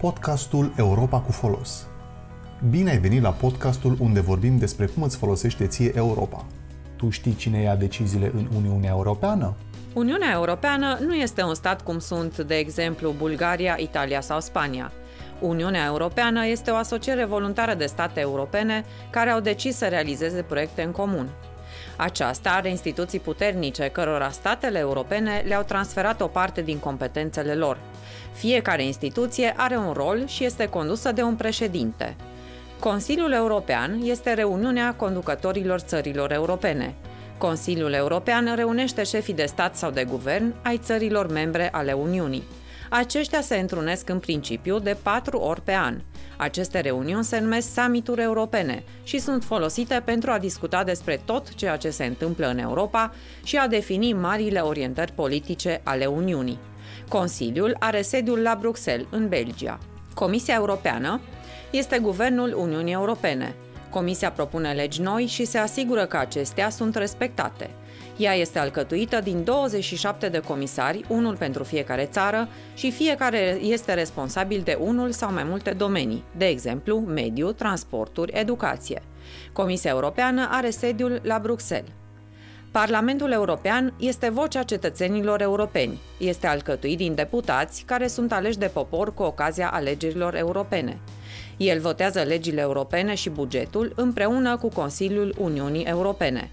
podcastul 0.00 0.72
Europa 0.76 1.18
cu 1.18 1.32
folos. 1.32 1.86
Bine 2.70 2.90
ai 2.90 2.98
venit 2.98 3.22
la 3.22 3.30
podcastul 3.30 3.96
unde 4.00 4.20
vorbim 4.20 4.58
despre 4.58 4.86
cum 4.86 5.02
îți 5.02 5.16
folosește 5.16 5.66
ție 5.66 5.92
Europa. 5.94 6.46
Tu 6.96 7.10
știi 7.10 7.34
cine 7.34 7.60
ia 7.60 7.76
deciziile 7.76 8.30
în 8.34 8.48
Uniunea 8.56 8.90
Europeană? 8.90 9.54
Uniunea 9.94 10.32
Europeană 10.32 10.98
nu 11.06 11.14
este 11.14 11.42
un 11.42 11.54
stat 11.54 11.82
cum 11.82 11.98
sunt, 11.98 12.38
de 12.38 12.54
exemplu, 12.54 13.14
Bulgaria, 13.18 13.76
Italia 13.78 14.20
sau 14.20 14.40
Spania. 14.40 14.92
Uniunea 15.40 15.84
Europeană 15.86 16.46
este 16.46 16.70
o 16.70 16.76
asociere 16.76 17.24
voluntară 17.24 17.74
de 17.74 17.86
state 17.86 18.20
europene 18.20 18.84
care 19.10 19.30
au 19.30 19.40
decis 19.40 19.76
să 19.76 19.86
realizeze 19.86 20.42
proiecte 20.42 20.82
în 20.82 20.90
comun. 20.90 21.28
Aceasta 21.96 22.50
are 22.50 22.68
instituții 22.68 23.18
puternice, 23.18 23.88
cărora 23.88 24.30
statele 24.30 24.78
europene 24.78 25.44
le-au 25.46 25.62
transferat 25.62 26.20
o 26.20 26.26
parte 26.26 26.62
din 26.62 26.78
competențele 26.78 27.54
lor. 27.54 27.78
Fiecare 28.32 28.84
instituție 28.84 29.54
are 29.56 29.76
un 29.76 29.92
rol 29.92 30.26
și 30.26 30.44
este 30.44 30.66
condusă 30.66 31.12
de 31.12 31.22
un 31.22 31.34
președinte. 31.34 32.16
Consiliul 32.78 33.32
European 33.32 34.00
este 34.04 34.32
reuniunea 34.32 34.94
conducătorilor 34.94 35.78
țărilor 35.78 36.32
europene. 36.32 36.94
Consiliul 37.38 37.92
European 37.92 38.52
reunește 38.54 39.02
șefii 39.02 39.34
de 39.34 39.44
stat 39.44 39.76
sau 39.76 39.90
de 39.90 40.04
guvern 40.04 40.54
ai 40.62 40.78
țărilor 40.78 41.30
membre 41.30 41.68
ale 41.72 41.92
Uniunii. 41.92 42.42
Aceștia 42.92 43.40
se 43.40 43.56
întrunesc 43.56 44.08
în 44.08 44.18
principiu 44.18 44.78
de 44.78 44.96
patru 45.02 45.38
ori 45.38 45.60
pe 45.60 45.72
an. 45.72 46.00
Aceste 46.36 46.80
reuniuni 46.80 47.24
se 47.24 47.38
numesc 47.38 47.72
summituri 47.74 48.22
europene 48.22 48.84
și 49.02 49.18
sunt 49.18 49.44
folosite 49.44 50.02
pentru 50.04 50.30
a 50.30 50.38
discuta 50.38 50.84
despre 50.84 51.20
tot 51.24 51.54
ceea 51.54 51.76
ce 51.76 51.90
se 51.90 52.04
întâmplă 52.04 52.46
în 52.46 52.58
Europa 52.58 53.14
și 53.42 53.56
a 53.56 53.66
defini 53.66 54.12
marile 54.12 54.60
orientări 54.60 55.12
politice 55.12 55.80
ale 55.84 56.06
Uniunii. 56.06 56.58
Consiliul 57.08 57.76
are 57.78 58.02
sediul 58.02 58.38
la 58.38 58.56
Bruxelles, 58.60 59.06
în 59.10 59.28
Belgia. 59.28 59.78
Comisia 60.14 60.54
Europeană 60.54 61.20
este 61.70 61.98
guvernul 61.98 62.54
Uniunii 62.56 62.92
Europene. 62.92 63.54
Comisia 63.90 64.30
propune 64.30 64.72
legi 64.72 65.00
noi 65.00 65.26
și 65.26 65.44
se 65.44 65.58
asigură 65.58 66.06
că 66.06 66.16
acestea 66.16 66.70
sunt 66.70 66.94
respectate. 66.94 67.70
Ea 68.20 68.34
este 68.34 68.58
alcătuită 68.58 69.20
din 69.20 69.44
27 69.44 70.28
de 70.28 70.38
comisari, 70.38 71.04
unul 71.08 71.36
pentru 71.36 71.64
fiecare 71.64 72.04
țară, 72.04 72.48
și 72.74 72.90
fiecare 72.90 73.58
este 73.62 73.94
responsabil 73.94 74.60
de 74.64 74.78
unul 74.80 75.10
sau 75.10 75.32
mai 75.32 75.44
multe 75.44 75.70
domenii, 75.70 76.24
de 76.36 76.46
exemplu, 76.46 76.98
mediu, 76.98 77.52
transporturi, 77.52 78.32
educație. 78.34 79.02
Comisia 79.52 79.90
Europeană 79.90 80.48
are 80.50 80.70
sediul 80.70 81.20
la 81.22 81.38
Bruxelles. 81.38 81.90
Parlamentul 82.70 83.32
European 83.32 83.94
este 83.98 84.28
vocea 84.28 84.62
cetățenilor 84.62 85.40
europeni. 85.40 86.00
Este 86.18 86.46
alcătuit 86.46 86.96
din 86.96 87.14
deputați 87.14 87.82
care 87.86 88.06
sunt 88.06 88.32
aleși 88.32 88.58
de 88.58 88.70
popor 88.72 89.14
cu 89.14 89.22
ocazia 89.22 89.70
alegerilor 89.70 90.34
europene. 90.34 90.98
El 91.56 91.80
votează 91.80 92.20
legile 92.22 92.60
europene 92.60 93.14
și 93.14 93.30
bugetul 93.30 93.92
împreună 93.96 94.56
cu 94.56 94.68
Consiliul 94.68 95.34
Uniunii 95.38 95.84
Europene. 95.84 96.50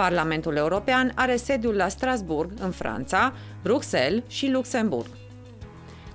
Parlamentul 0.00 0.56
European 0.56 1.12
are 1.14 1.36
sediul 1.36 1.74
la 1.74 1.88
Strasburg, 1.88 2.50
în 2.60 2.70
Franța, 2.70 3.32
Bruxelles 3.62 4.22
și 4.26 4.50
Luxemburg. 4.50 5.06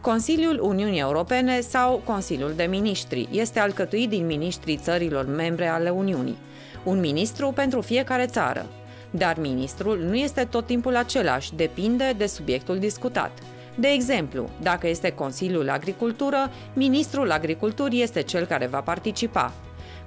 Consiliul 0.00 0.58
Uniunii 0.62 1.00
Europene 1.00 1.60
sau 1.60 2.02
Consiliul 2.04 2.52
de 2.56 2.64
Ministri 2.64 3.28
este 3.30 3.58
alcătuit 3.58 4.08
din 4.08 4.26
ministrii 4.26 4.76
țărilor 4.76 5.26
membre 5.26 5.66
ale 5.66 5.90
Uniunii, 5.90 6.36
un 6.84 7.00
ministru 7.00 7.52
pentru 7.54 7.80
fiecare 7.80 8.26
țară. 8.26 8.66
Dar 9.10 9.38
ministrul 9.38 9.98
nu 9.98 10.16
este 10.16 10.44
tot 10.44 10.66
timpul 10.66 10.96
același, 10.96 11.54
depinde 11.54 12.14
de 12.16 12.26
subiectul 12.26 12.78
discutat. 12.78 13.30
De 13.74 13.88
exemplu, 13.88 14.48
dacă 14.62 14.88
este 14.88 15.10
Consiliul 15.10 15.70
Agricultură, 15.70 16.50
ministrul 16.72 17.30
Agriculturii 17.30 18.02
este 18.02 18.22
cel 18.22 18.44
care 18.44 18.66
va 18.66 18.80
participa. 18.80 19.52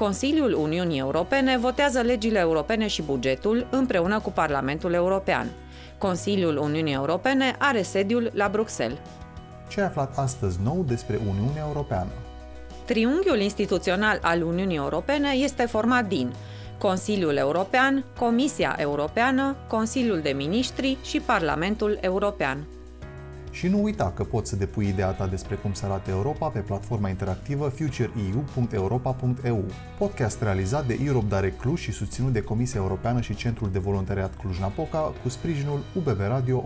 Consiliul 0.00 0.52
Uniunii 0.52 0.98
Europene 0.98 1.58
votează 1.58 2.00
legile 2.00 2.38
europene 2.38 2.86
și 2.86 3.02
bugetul 3.02 3.66
împreună 3.70 4.20
cu 4.20 4.30
Parlamentul 4.30 4.92
European. 4.92 5.50
Consiliul 5.98 6.56
Uniunii 6.56 6.92
Europene 6.92 7.54
are 7.58 7.82
sediul 7.82 8.30
la 8.34 8.48
Bruxelles. 8.48 8.98
Ce 9.68 9.80
ai 9.80 9.86
aflat 9.86 10.18
astăzi 10.18 10.58
nou 10.62 10.84
despre 10.86 11.20
Uniunea 11.28 11.64
Europeană? 11.66 12.10
Triunghiul 12.84 13.38
instituțional 13.40 14.18
al 14.22 14.42
Uniunii 14.42 14.76
Europene 14.76 15.28
este 15.28 15.66
format 15.66 16.08
din 16.08 16.32
Consiliul 16.78 17.36
European, 17.36 18.04
Comisia 18.18 18.76
Europeană, 18.78 19.56
Consiliul 19.68 20.20
de 20.20 20.30
Ministri 20.30 20.98
și 21.02 21.20
Parlamentul 21.20 21.98
European. 22.00 22.66
Și 23.50 23.68
nu 23.68 23.82
uita 23.82 24.12
că 24.16 24.24
poți 24.24 24.50
să 24.50 24.56
depui 24.56 24.88
ideea 24.88 25.10
ta 25.10 25.26
despre 25.26 25.54
cum 25.54 25.72
să 25.72 25.84
arate 25.86 26.10
Europa 26.10 26.48
pe 26.48 26.58
platforma 26.58 27.08
interactivă 27.08 27.68
futureeu.europa.eu, 27.68 29.64
podcast 29.98 30.42
realizat 30.42 30.86
de 30.86 30.98
Europe 31.04 31.34
Direct 31.36 31.60
Cluj 31.60 31.80
și 31.80 31.92
susținut 31.92 32.32
de 32.32 32.42
Comisia 32.42 32.80
Europeană 32.80 33.20
și 33.20 33.34
Centrul 33.34 33.70
de 33.70 33.78
Voluntariat 33.78 34.36
Cluj-Napoca 34.36 35.14
cu 35.22 35.28
sprijinul 35.28 35.80
UBB 35.94 36.18
Radio 36.18 36.64